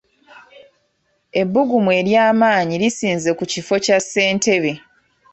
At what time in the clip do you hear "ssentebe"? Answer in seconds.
4.03-4.71